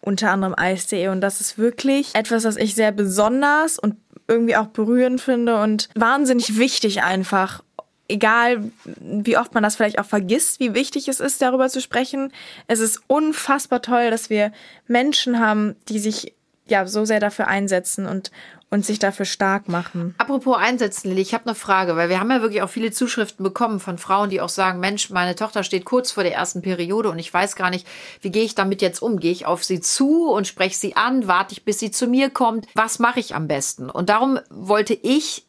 [0.00, 1.06] unter anderem Eis.de.
[1.10, 3.94] Und das ist wirklich etwas, was ich sehr besonders und
[4.26, 7.62] irgendwie auch berührend finde und wahnsinnig wichtig einfach
[8.08, 12.32] egal wie oft man das vielleicht auch vergisst, wie wichtig es ist, darüber zu sprechen.
[12.66, 14.52] Es ist unfassbar toll, dass wir
[14.86, 16.34] Menschen haben, die sich
[16.66, 18.30] ja so sehr dafür einsetzen und
[18.74, 20.16] und sich dafür stark machen.
[20.18, 23.44] Apropos einsetzen, Lilly, ich habe eine Frage, weil wir haben ja wirklich auch viele Zuschriften
[23.44, 27.08] bekommen von Frauen, die auch sagen, Mensch, meine Tochter steht kurz vor der ersten Periode
[27.08, 27.86] und ich weiß gar nicht,
[28.20, 29.20] wie gehe ich damit jetzt um?
[29.20, 31.28] Gehe ich auf sie zu und spreche sie an?
[31.28, 32.66] Warte ich, bis sie zu mir kommt?
[32.74, 33.88] Was mache ich am besten?
[33.88, 35.46] Und darum wollte ich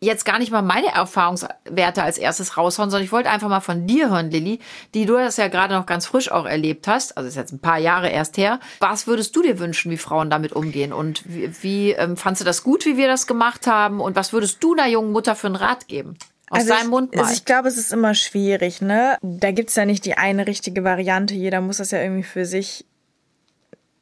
[0.00, 3.86] jetzt gar nicht mal meine Erfahrungswerte als erstes raushauen, sondern ich wollte einfach mal von
[3.86, 4.60] dir hören, Lilly,
[4.94, 7.58] die du das ja gerade noch ganz frisch auch erlebt hast, also ist jetzt ein
[7.58, 8.60] paar Jahre erst her.
[8.80, 10.92] Was würdest du dir wünschen, wie Frauen damit umgehen?
[10.92, 14.00] Und wie, wie ähm, fandst du das gut, wie wir das gemacht haben?
[14.00, 16.16] Und was würdest du einer jungen Mutter für einen Rat geben?
[16.50, 17.22] Aus also deinem Mund mal.
[17.22, 19.18] Also ich glaube, es ist immer schwierig, ne?
[19.22, 21.34] Da gibt's ja nicht die eine richtige Variante.
[21.34, 22.86] Jeder muss das ja irgendwie für sich,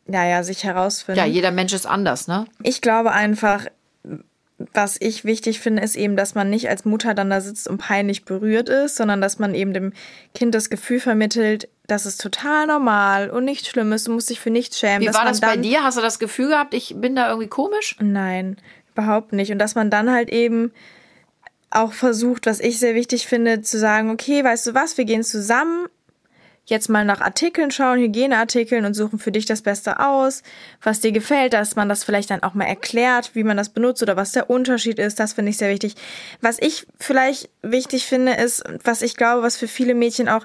[0.06, 1.18] naja, sich herausfinden.
[1.18, 2.46] ja, jeder Mensch ist anders, ne?
[2.62, 3.66] Ich glaube einfach,
[4.58, 7.78] was ich wichtig finde, ist eben, dass man nicht als Mutter dann da sitzt und
[7.78, 9.92] peinlich berührt ist, sondern dass man eben dem
[10.34, 14.50] Kind das Gefühl vermittelt, das ist total normal und nichts Schlimmes, du musst dich für
[14.50, 15.02] nichts schämen.
[15.02, 15.84] Wie war das bei dir?
[15.84, 17.96] Hast du das Gefühl gehabt, ich bin da irgendwie komisch?
[18.00, 18.56] Nein,
[18.94, 19.52] überhaupt nicht.
[19.52, 20.72] Und dass man dann halt eben
[21.70, 25.22] auch versucht, was ich sehr wichtig finde, zu sagen, okay, weißt du was, wir gehen
[25.22, 25.86] zusammen
[26.66, 30.42] jetzt mal nach Artikeln schauen, Hygieneartikeln und suchen für dich das Beste aus,
[30.82, 34.02] was dir gefällt, dass man das vielleicht dann auch mal erklärt, wie man das benutzt
[34.02, 35.20] oder was der Unterschied ist.
[35.20, 35.94] Das finde ich sehr wichtig.
[36.40, 40.44] Was ich vielleicht wichtig finde, ist, was ich glaube, was für viele Mädchen auch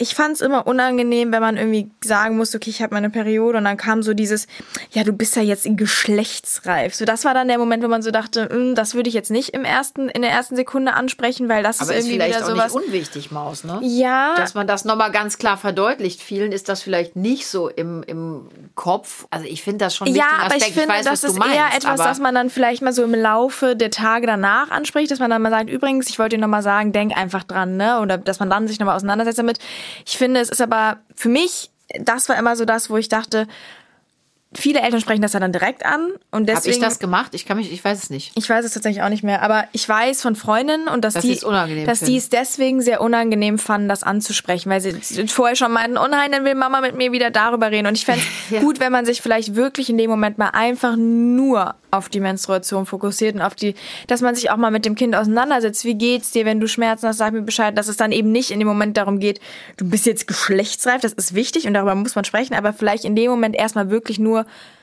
[0.00, 3.58] ich fand es immer unangenehm, wenn man irgendwie sagen musste, okay, ich habe meine Periode
[3.58, 4.46] und dann kam so dieses,
[4.92, 6.94] ja, du bist ja jetzt geschlechtsreif.
[6.94, 9.30] So, das war dann der Moment, wo man so dachte, "Mm, das würde ich jetzt
[9.30, 12.36] nicht im ersten, in der ersten Sekunde ansprechen, weil das Aber ist ist irgendwie vielleicht
[12.38, 12.74] wieder auch sowas.
[12.74, 13.78] nicht unwichtig, Maus, ne?
[13.82, 16.22] ja, Dass man das nochmal ganz klar verdeutlicht.
[16.22, 19.26] Vielen ist das vielleicht nicht so im, im Kopf.
[19.30, 20.68] Also ich finde das schon ein ja, aber Aspekt.
[20.68, 23.04] ich finde, weiß, das was ist meinst, eher etwas, das man dann vielleicht mal so
[23.04, 26.40] im Laufe der Tage danach anspricht, dass man dann mal sagt, übrigens, ich wollte dir
[26.40, 28.00] nochmal sagen, denk einfach dran, ne?
[28.00, 29.58] Oder dass man dann sich nochmal auseinandersetzt damit.
[30.06, 33.46] Ich finde, es ist aber für mich, das war immer so das, wo ich dachte,
[34.54, 37.34] viele Eltern sprechen das ja dann direkt an und habe deswegen ich das gemacht?
[37.34, 38.32] Ich kann mich, ich weiß es nicht.
[38.34, 41.22] Ich weiß es tatsächlich auch nicht mehr, aber ich weiß von Freundinnen und dass, Dass
[41.22, 42.12] die, sie es unangenehm dass finden.
[42.12, 44.92] die es deswegen sehr unangenehm fanden, das anzusprechen, weil sie
[45.28, 47.86] vorher schon meinten, oh nein, dann will Mama mit mir wieder darüber reden.
[47.86, 48.60] Und ich fände es Ja.
[48.60, 52.86] gut, wenn man sich vielleicht wirklich in dem Moment mal einfach nur auf die Menstruation
[52.86, 53.74] fokussiert und auf die,
[54.06, 55.84] dass man sich auch mal mit dem Kind auseinandersetzt.
[55.84, 58.50] Wie geht's dir, wenn du Schmerzen hast, sag mir Bescheid, dass es dann eben nicht
[58.50, 59.40] in dem Moment darum geht,
[59.76, 63.16] du bist jetzt geschlechtsreif, das ist wichtig und darüber muss man sprechen, aber vielleicht in
[63.16, 64.79] dem Moment erstmal wirklich nur Agentur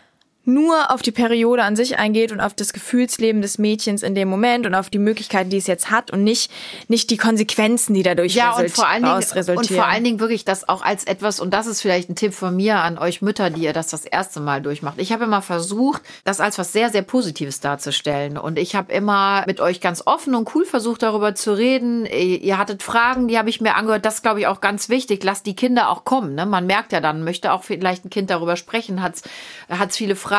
[0.47, 4.29] nur auf die Periode an sich eingeht und auf das Gefühlsleben des Mädchens in dem
[4.29, 6.51] Moment und auf die Möglichkeiten, die es jetzt hat und nicht,
[6.87, 9.75] nicht die Konsequenzen, die dadurch Ja, und vor allen Dingen, und resultieren.
[9.75, 12.55] vor allen Dingen wirklich das auch als etwas, und das ist vielleicht ein Tipp von
[12.55, 14.95] mir an euch Mütter, die ihr das das erste Mal durchmacht.
[14.97, 18.37] Ich habe immer versucht, das als was sehr, sehr Positives darzustellen.
[18.37, 22.05] Und ich habe immer mit euch ganz offen und cool versucht, darüber zu reden.
[22.05, 24.05] Ihr ihr hattet Fragen, die habe ich mir angehört.
[24.05, 25.23] Das ist, glaube ich, auch ganz wichtig.
[25.23, 26.35] Lasst die Kinder auch kommen.
[26.35, 26.45] Ne?
[26.45, 30.36] Man merkt ja dann, möchte auch vielleicht ein Kind darüber sprechen, hat es viele Fragen.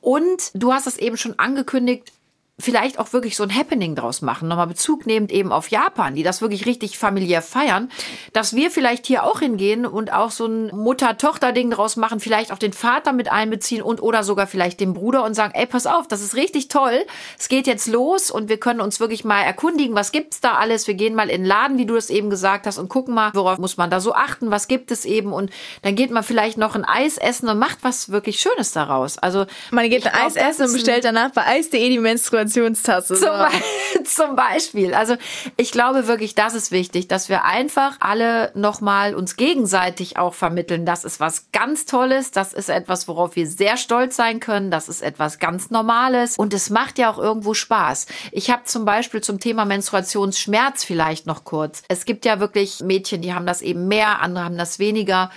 [0.00, 2.12] Und du hast es eben schon angekündigt,
[2.60, 6.24] vielleicht auch wirklich so ein Happening draus machen, nochmal Bezug nehmend eben auf Japan, die
[6.24, 7.90] das wirklich richtig familiär feiern,
[8.32, 12.58] dass wir vielleicht hier auch hingehen und auch so ein Mutter-Tochter-Ding draus machen, vielleicht auch
[12.58, 16.08] den Vater mit einbeziehen und oder sogar vielleicht den Bruder und sagen, ey, pass auf,
[16.08, 17.06] das ist richtig toll,
[17.38, 20.88] es geht jetzt los und wir können uns wirklich mal erkundigen, was gibt's da alles,
[20.88, 23.30] wir gehen mal in den Laden, wie du das eben gesagt hast und gucken mal,
[23.34, 25.32] worauf muss man da so achten, was gibt es eben.
[25.32, 25.50] Und
[25.82, 29.16] dann geht man vielleicht noch ein Eis essen und macht was wirklich Schönes daraus.
[29.18, 31.98] Also man geht ein glaub, Eis essen und bestellt danach bei Eis.de die
[32.48, 33.14] Menstruationstasse.
[33.14, 34.94] zum, Be zum Beispiel.
[34.94, 35.16] Also
[35.56, 40.86] ich glaube wirklich, das ist wichtig, dass wir einfach alle nochmal uns gegenseitig auch vermitteln.
[40.86, 42.30] Das ist was ganz Tolles.
[42.30, 44.70] Das ist etwas, worauf wir sehr stolz sein können.
[44.70, 46.36] Das ist etwas ganz Normales.
[46.36, 48.06] Und es macht ja auch irgendwo Spaß.
[48.32, 51.82] Ich habe zum Beispiel zum Thema Menstruationsschmerz vielleicht noch kurz.
[51.88, 55.30] Es gibt ja wirklich Mädchen, die haben das eben mehr, andere haben das weniger.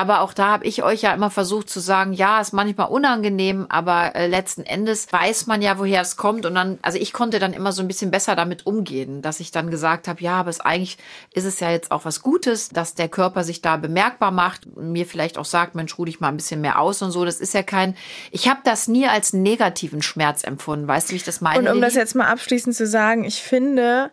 [0.00, 3.66] Aber auch da habe ich euch ja immer versucht zu sagen, ja, ist manchmal unangenehm,
[3.68, 6.46] aber äh, letzten Endes weiß man ja, woher es kommt.
[6.46, 9.50] Und dann, also ich konnte dann immer so ein bisschen besser damit umgehen, dass ich
[9.50, 10.96] dann gesagt habe, ja, aber es eigentlich
[11.34, 14.90] ist es ja jetzt auch was Gutes, dass der Körper sich da bemerkbar macht, und
[14.90, 17.26] mir vielleicht auch sagt, Mensch, ruh dich mal ein bisschen mehr aus und so.
[17.26, 17.94] Das ist ja kein,
[18.30, 20.88] ich habe das nie als negativen Schmerz empfunden.
[20.88, 21.58] Weißt du, wie ich das meine?
[21.58, 24.12] Und um das jetzt mal abschließend zu sagen, ich finde,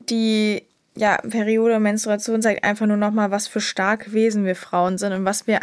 [0.00, 0.64] die
[0.96, 5.12] ja, Periode und Menstruation zeigt einfach nur nochmal, was für starke Wesen wir Frauen sind
[5.12, 5.60] und was wir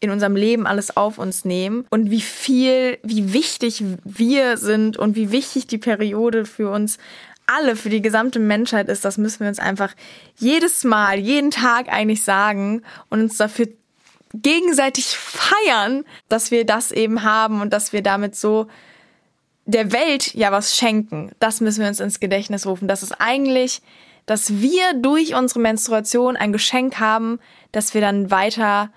[0.00, 5.14] in unserem Leben alles auf uns nehmen und wie viel, wie wichtig wir sind und
[5.14, 6.98] wie wichtig die Periode für uns
[7.46, 9.94] alle, für die gesamte Menschheit ist, das müssen wir uns einfach
[10.38, 13.68] jedes Mal, jeden Tag eigentlich sagen und uns dafür
[14.34, 18.68] gegenseitig feiern, dass wir das eben haben und dass wir damit so
[19.66, 21.32] der Welt ja was schenken.
[21.38, 22.88] Das müssen wir uns ins Gedächtnis rufen.
[22.88, 23.82] Das ist eigentlich
[24.26, 27.38] dass wir durch unsere Menstruation ein Geschenk haben,
[27.72, 28.90] das wir dann weiter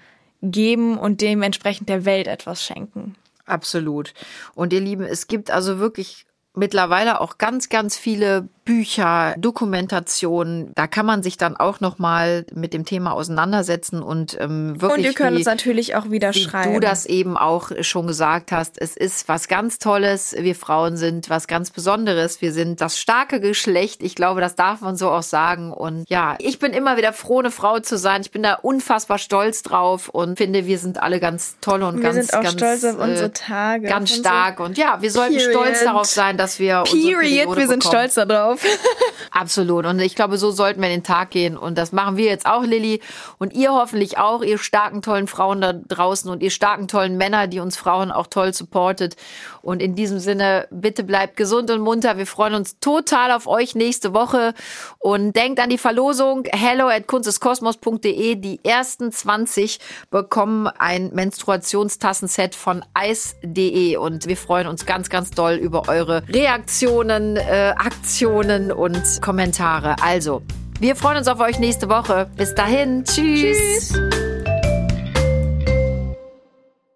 [0.97, 3.15] und dementsprechend der Welt etwas schenken.
[3.45, 4.13] Absolut.
[4.53, 10.71] Und ihr Lieben, es gibt also wirklich mittlerweile auch ganz, ganz viele Bücher, Dokumentationen.
[10.73, 14.97] Da kann man sich dann auch noch mal mit dem Thema auseinandersetzen und ähm, wirklich.
[14.97, 16.73] Und ihr könnt wie, uns natürlich auch wieder wie schreiben.
[16.73, 18.81] Du das eben auch schon gesagt hast.
[18.81, 20.35] Es ist was ganz Tolles.
[20.37, 22.41] Wir Frauen sind was ganz Besonderes.
[22.41, 24.01] Wir sind das starke Geschlecht.
[24.01, 25.71] Ich glaube, das darf man so auch sagen.
[25.71, 28.21] Und ja, ich bin immer wieder froh, eine Frau zu sein.
[28.21, 32.03] Ich bin da unfassbar stolz drauf und finde, wir sind alle ganz toll und wir
[32.03, 33.87] ganz, sind auch ganz, stolz auf äh, unsere Tage.
[33.87, 34.59] ganz stark.
[34.59, 35.53] Und ja, wir sollten Period.
[35.53, 37.55] stolz darauf sein, dass wir Period.
[37.55, 38.09] Wir sind bekommen.
[38.09, 38.54] stolz darauf.
[39.31, 39.85] Absolut.
[39.85, 41.57] Und ich glaube, so sollten wir in den Tag gehen.
[41.57, 43.01] Und das machen wir jetzt auch, Lilly.
[43.37, 47.47] Und ihr hoffentlich auch, ihr starken, tollen Frauen da draußen und ihr starken, tollen Männer,
[47.47, 49.15] die uns Frauen auch toll supportet.
[49.61, 52.17] Und in diesem Sinne, bitte bleibt gesund und munter.
[52.17, 54.53] Wir freuen uns total auf euch nächste Woche.
[54.99, 58.35] Und denkt an die Verlosung hello at kunsteskosmos.de.
[58.35, 59.79] Die ersten 20
[60.11, 63.97] bekommen ein Menstruationtassenset von ice.de.
[63.97, 69.95] Und wir freuen uns ganz, ganz doll über eure Reaktionen, äh, Aktionen und Kommentare.
[70.01, 70.41] Also,
[70.79, 72.27] wir freuen uns auf euch nächste Woche.
[72.35, 73.03] Bis dahin.
[73.03, 73.93] Tschüss.
[73.93, 74.24] Tschüss.